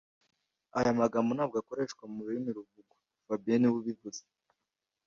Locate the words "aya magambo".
0.77-1.29